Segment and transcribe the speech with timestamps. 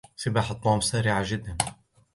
[0.15, 1.57] سباحة توم سريعة جداً.